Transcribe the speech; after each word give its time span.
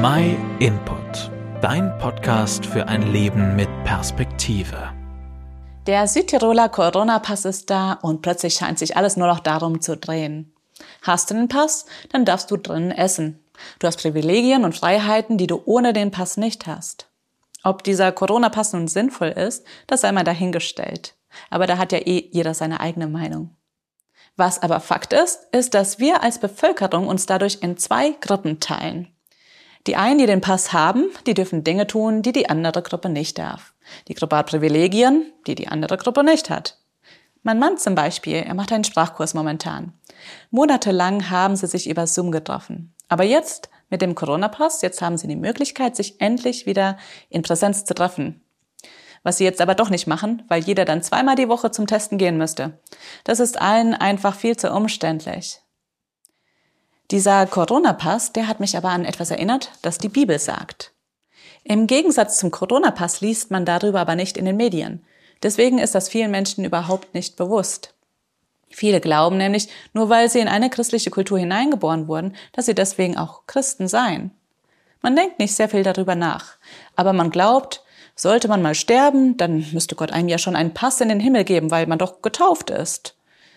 My 0.00 0.36
Input, 0.60 1.28
dein 1.60 1.98
Podcast 1.98 2.64
für 2.64 2.86
ein 2.86 3.10
Leben 3.10 3.56
mit 3.56 3.68
Perspektive. 3.82 4.92
Der 5.88 6.06
Südtiroler 6.06 6.68
Corona-Pass 6.68 7.44
ist 7.44 7.68
da 7.68 7.94
und 7.94 8.22
plötzlich 8.22 8.54
scheint 8.54 8.78
sich 8.78 8.96
alles 8.96 9.16
nur 9.16 9.26
noch 9.26 9.40
darum 9.40 9.80
zu 9.80 9.96
drehen. 9.96 10.54
Hast 11.02 11.30
du 11.30 11.34
den 11.34 11.48
Pass, 11.48 11.86
dann 12.10 12.24
darfst 12.24 12.52
du 12.52 12.56
drinnen 12.56 12.92
essen. 12.92 13.42
Du 13.80 13.88
hast 13.88 14.00
Privilegien 14.00 14.64
und 14.64 14.76
Freiheiten, 14.76 15.36
die 15.36 15.48
du 15.48 15.62
ohne 15.64 15.92
den 15.92 16.12
Pass 16.12 16.36
nicht 16.36 16.68
hast. 16.68 17.08
Ob 17.64 17.82
dieser 17.82 18.12
Corona-Pass 18.12 18.74
nun 18.74 18.86
sinnvoll 18.86 19.30
ist, 19.30 19.66
das 19.88 20.02
sei 20.02 20.12
mal 20.12 20.22
dahingestellt. 20.22 21.16
Aber 21.50 21.66
da 21.66 21.76
hat 21.76 21.90
ja 21.90 21.98
eh 21.98 22.28
jeder 22.30 22.54
seine 22.54 22.78
eigene 22.78 23.08
Meinung. 23.08 23.56
Was 24.36 24.62
aber 24.62 24.78
Fakt 24.78 25.12
ist, 25.12 25.48
ist, 25.50 25.74
dass 25.74 25.98
wir 25.98 26.22
als 26.22 26.38
Bevölkerung 26.38 27.08
uns 27.08 27.26
dadurch 27.26 27.58
in 27.62 27.76
zwei 27.78 28.10
Gruppen 28.20 28.60
teilen. 28.60 29.12
Die 29.86 29.96
einen, 29.96 30.18
die 30.18 30.26
den 30.26 30.40
Pass 30.40 30.72
haben, 30.72 31.06
die 31.26 31.34
dürfen 31.34 31.64
Dinge 31.64 31.86
tun, 31.86 32.22
die 32.22 32.32
die 32.32 32.48
andere 32.48 32.82
Gruppe 32.82 33.08
nicht 33.08 33.38
darf. 33.38 33.74
Die 34.08 34.14
Gruppe 34.14 34.36
hat 34.36 34.46
Privilegien, 34.48 35.32
die 35.46 35.54
die 35.54 35.68
andere 35.68 35.96
Gruppe 35.96 36.24
nicht 36.24 36.50
hat. 36.50 36.78
Mein 37.42 37.58
Mann 37.58 37.78
zum 37.78 37.94
Beispiel, 37.94 38.34
er 38.34 38.54
macht 38.54 38.72
einen 38.72 38.84
Sprachkurs 38.84 39.32
momentan. 39.32 39.92
Monatelang 40.50 41.30
haben 41.30 41.56
sie 41.56 41.66
sich 41.66 41.88
über 41.88 42.06
Zoom 42.06 42.30
getroffen. 42.30 42.94
Aber 43.08 43.24
jetzt 43.24 43.70
mit 43.88 44.02
dem 44.02 44.14
Corona-Pass, 44.14 44.82
jetzt 44.82 45.00
haben 45.00 45.16
sie 45.16 45.28
die 45.28 45.36
Möglichkeit, 45.36 45.96
sich 45.96 46.20
endlich 46.20 46.66
wieder 46.66 46.98
in 47.30 47.42
Präsenz 47.42 47.84
zu 47.84 47.94
treffen. 47.94 48.42
Was 49.22 49.38
sie 49.38 49.44
jetzt 49.44 49.60
aber 49.60 49.74
doch 49.74 49.90
nicht 49.90 50.06
machen, 50.06 50.42
weil 50.48 50.62
jeder 50.62 50.84
dann 50.84 51.02
zweimal 51.02 51.36
die 51.36 51.48
Woche 51.48 51.70
zum 51.70 51.86
Testen 51.86 52.18
gehen 52.18 52.38
müsste. 52.38 52.78
Das 53.24 53.40
ist 53.40 53.60
allen 53.60 53.94
einfach 53.94 54.34
viel 54.34 54.56
zu 54.56 54.70
umständlich. 54.72 55.60
Dieser 57.10 57.46
Corona-Pass, 57.46 58.34
der 58.34 58.48
hat 58.48 58.60
mich 58.60 58.76
aber 58.76 58.90
an 58.90 59.06
etwas 59.06 59.30
erinnert, 59.30 59.72
das 59.80 59.96
die 59.96 60.10
Bibel 60.10 60.38
sagt. 60.38 60.92
Im 61.64 61.86
Gegensatz 61.86 62.38
zum 62.38 62.50
Corona-Pass 62.50 63.22
liest 63.22 63.50
man 63.50 63.64
darüber 63.64 64.00
aber 64.00 64.14
nicht 64.14 64.36
in 64.36 64.44
den 64.44 64.58
Medien. 64.58 65.02
Deswegen 65.42 65.78
ist 65.78 65.94
das 65.94 66.10
vielen 66.10 66.30
Menschen 66.30 66.66
überhaupt 66.66 67.14
nicht 67.14 67.36
bewusst. 67.36 67.94
Viele 68.68 69.00
glauben 69.00 69.38
nämlich, 69.38 69.68
nur 69.94 70.10
weil 70.10 70.28
sie 70.28 70.40
in 70.40 70.48
eine 70.48 70.68
christliche 70.68 71.10
Kultur 71.10 71.38
hineingeboren 71.38 72.08
wurden, 72.08 72.36
dass 72.52 72.66
sie 72.66 72.74
deswegen 72.74 73.16
auch 73.16 73.46
Christen 73.46 73.88
seien. 73.88 74.30
Man 75.00 75.16
denkt 75.16 75.38
nicht 75.38 75.54
sehr 75.54 75.70
viel 75.70 75.84
darüber 75.84 76.14
nach, 76.14 76.58
aber 76.94 77.14
man 77.14 77.30
glaubt, 77.30 77.82
sollte 78.16 78.48
man 78.48 78.60
mal 78.60 78.74
sterben, 78.74 79.38
dann 79.38 79.64
müsste 79.72 79.94
Gott 79.94 80.12
einem 80.12 80.28
ja 80.28 80.36
schon 80.36 80.56
einen 80.56 80.74
Pass 80.74 81.00
in 81.00 81.08
den 81.08 81.20
Himmel 81.20 81.44
geben, 81.44 81.70
weil 81.70 81.86
man 81.86 81.98
doch 81.98 82.20
getauft 82.20 82.68
ist. 82.68 83.16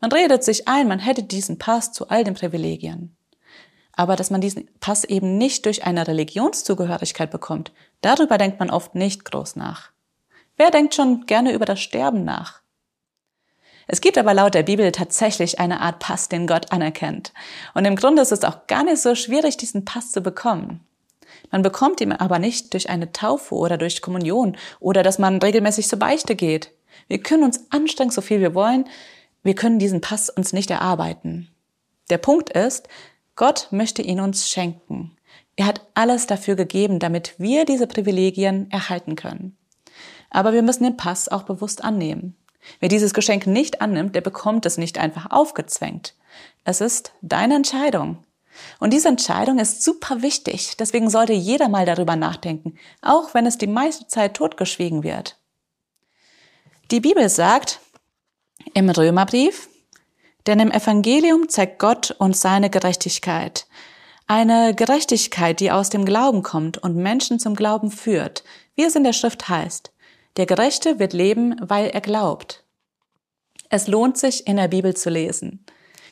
Man 0.00 0.12
redet 0.12 0.44
sich 0.44 0.68
ein, 0.68 0.86
man 0.86 0.98
hätte 0.98 1.24
diesen 1.24 1.58
Pass 1.58 1.92
zu 1.92 2.08
all 2.08 2.22
den 2.22 2.34
Privilegien. 2.34 3.16
Aber 3.94 4.16
dass 4.16 4.30
man 4.30 4.40
diesen 4.40 4.68
Pass 4.80 5.04
eben 5.04 5.36
nicht 5.36 5.66
durch 5.66 5.84
eine 5.84 6.06
Religionszugehörigkeit 6.06 7.30
bekommt, 7.30 7.72
darüber 8.00 8.38
denkt 8.38 8.58
man 8.58 8.70
oft 8.70 8.94
nicht 8.94 9.24
groß 9.24 9.56
nach. 9.56 9.90
Wer 10.56 10.70
denkt 10.70 10.94
schon 10.94 11.26
gerne 11.26 11.52
über 11.52 11.64
das 11.64 11.80
Sterben 11.80 12.24
nach? 12.24 12.62
Es 13.86 14.00
gibt 14.00 14.16
aber 14.16 14.32
laut 14.32 14.54
der 14.54 14.62
Bibel 14.62 14.90
tatsächlich 14.92 15.58
eine 15.58 15.80
Art 15.80 15.98
Pass, 15.98 16.28
den 16.28 16.46
Gott 16.46 16.72
anerkennt. 16.72 17.32
Und 17.74 17.84
im 17.84 17.96
Grunde 17.96 18.22
ist 18.22 18.32
es 18.32 18.44
auch 18.44 18.66
gar 18.66 18.84
nicht 18.84 19.02
so 19.02 19.14
schwierig, 19.14 19.56
diesen 19.56 19.84
Pass 19.84 20.12
zu 20.12 20.20
bekommen. 20.20 20.86
Man 21.50 21.62
bekommt 21.62 22.00
ihn 22.00 22.12
aber 22.12 22.38
nicht 22.38 22.72
durch 22.72 22.88
eine 22.88 23.12
Taufe 23.12 23.54
oder 23.54 23.76
durch 23.76 24.00
Kommunion 24.00 24.56
oder 24.80 25.02
dass 25.02 25.18
man 25.18 25.38
regelmäßig 25.38 25.88
zur 25.88 25.98
Beichte 25.98 26.36
geht. 26.36 26.70
Wir 27.08 27.22
können 27.22 27.44
uns 27.44 27.66
anstrengen, 27.70 28.10
so 28.10 28.20
viel 28.20 28.40
wir 28.40 28.54
wollen. 28.54 28.86
Wir 29.42 29.54
können 29.54 29.78
diesen 29.78 30.00
Pass 30.00 30.30
uns 30.30 30.52
nicht 30.52 30.70
erarbeiten. 30.70 31.48
Der 32.10 32.18
Punkt 32.18 32.50
ist, 32.50 32.88
Gott 33.36 33.68
möchte 33.70 34.02
ihn 34.02 34.20
uns 34.20 34.48
schenken. 34.48 35.16
Er 35.56 35.66
hat 35.66 35.86
alles 35.94 36.26
dafür 36.26 36.54
gegeben, 36.54 36.98
damit 36.98 37.34
wir 37.38 37.64
diese 37.64 37.86
Privilegien 37.86 38.70
erhalten 38.70 39.16
können. 39.16 39.56
Aber 40.30 40.52
wir 40.52 40.62
müssen 40.62 40.84
den 40.84 40.96
Pass 40.96 41.28
auch 41.28 41.42
bewusst 41.42 41.84
annehmen. 41.84 42.36
Wer 42.80 42.88
dieses 42.88 43.12
Geschenk 43.12 43.46
nicht 43.46 43.80
annimmt, 43.80 44.14
der 44.14 44.20
bekommt 44.20 44.66
es 44.66 44.78
nicht 44.78 44.98
einfach 44.98 45.30
aufgezwängt. 45.30 46.14
Es 46.64 46.80
ist 46.80 47.12
deine 47.20 47.56
Entscheidung. 47.56 48.24
Und 48.78 48.92
diese 48.92 49.08
Entscheidung 49.08 49.58
ist 49.58 49.82
super 49.82 50.22
wichtig. 50.22 50.76
Deswegen 50.76 51.10
sollte 51.10 51.32
jeder 51.32 51.68
mal 51.68 51.86
darüber 51.86 52.16
nachdenken, 52.16 52.76
auch 53.00 53.34
wenn 53.34 53.46
es 53.46 53.58
die 53.58 53.66
meiste 53.66 54.06
Zeit 54.06 54.34
totgeschwiegen 54.34 55.02
wird. 55.02 55.38
Die 56.90 57.00
Bibel 57.00 57.28
sagt 57.28 57.80
im 58.74 58.90
Römerbrief, 58.90 59.68
denn 60.46 60.60
im 60.60 60.70
Evangelium 60.70 61.48
zeigt 61.48 61.78
Gott 61.78 62.12
uns 62.18 62.40
seine 62.40 62.70
Gerechtigkeit. 62.70 63.66
Eine 64.26 64.74
Gerechtigkeit, 64.74 65.60
die 65.60 65.70
aus 65.70 65.90
dem 65.90 66.04
Glauben 66.04 66.42
kommt 66.42 66.78
und 66.78 66.96
Menschen 66.96 67.38
zum 67.38 67.54
Glauben 67.54 67.90
führt, 67.90 68.44
wie 68.74 68.84
es 68.84 68.96
in 68.96 69.04
der 69.04 69.12
Schrift 69.12 69.48
heißt. 69.48 69.92
Der 70.36 70.46
Gerechte 70.46 70.98
wird 70.98 71.12
leben, 71.12 71.56
weil 71.60 71.90
er 71.90 72.00
glaubt. 72.00 72.64
Es 73.68 73.86
lohnt 73.86 74.16
sich, 74.16 74.46
in 74.46 74.56
der 74.56 74.68
Bibel 74.68 74.94
zu 74.94 75.10
lesen. 75.10 75.64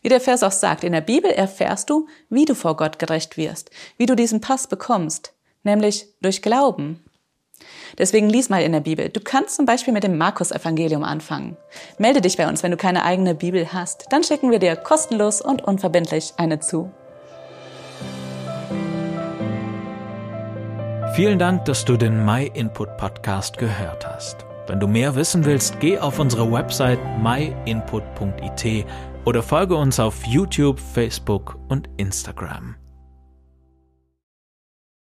Wie 0.02 0.08
der 0.08 0.20
Vers 0.20 0.42
auch 0.42 0.52
sagt, 0.52 0.84
in 0.84 0.92
der 0.92 1.00
Bibel 1.00 1.30
erfährst 1.30 1.90
du, 1.90 2.06
wie 2.28 2.44
du 2.44 2.54
vor 2.54 2.76
Gott 2.76 2.98
gerecht 2.98 3.36
wirst, 3.36 3.70
wie 3.96 4.06
du 4.06 4.16
diesen 4.16 4.40
Pass 4.40 4.66
bekommst, 4.66 5.34
nämlich 5.62 6.06
durch 6.22 6.42
Glauben. 6.42 7.04
Deswegen 7.98 8.28
lies 8.28 8.48
mal 8.48 8.62
in 8.62 8.72
der 8.72 8.80
Bibel. 8.80 9.08
Du 9.08 9.20
kannst 9.20 9.56
zum 9.56 9.66
Beispiel 9.66 9.92
mit 9.92 10.04
dem 10.04 10.16
Markus-Evangelium 10.18 11.04
anfangen. 11.04 11.56
Melde 11.98 12.20
dich 12.20 12.36
bei 12.36 12.48
uns, 12.48 12.62
wenn 12.62 12.70
du 12.70 12.76
keine 12.76 13.04
eigene 13.04 13.34
Bibel 13.34 13.72
hast. 13.72 14.06
Dann 14.10 14.24
schicken 14.24 14.50
wir 14.50 14.58
dir 14.58 14.76
kostenlos 14.76 15.40
und 15.40 15.62
unverbindlich 15.62 16.32
eine 16.36 16.60
zu. 16.60 16.90
Vielen 21.14 21.38
Dank, 21.38 21.64
dass 21.64 21.84
du 21.84 21.96
den 21.96 22.24
My 22.24 22.50
Input 22.54 22.96
Podcast 22.96 23.58
gehört 23.58 24.06
hast. 24.06 24.46
Wenn 24.68 24.78
du 24.78 24.86
mehr 24.86 25.16
wissen 25.16 25.44
willst, 25.44 25.80
geh 25.80 25.98
auf 25.98 26.20
unsere 26.20 26.50
Website 26.50 27.00
myinput.it 27.20 28.86
oder 29.24 29.42
folge 29.42 29.74
uns 29.74 29.98
auf 29.98 30.24
YouTube, 30.24 30.78
Facebook 30.78 31.58
und 31.68 31.90
Instagram. 31.96 32.79